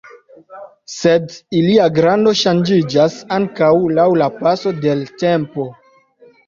[0.93, 5.71] Sed ilia grando ŝanĝiĝas ankaŭ laŭ la paso de l' tempo.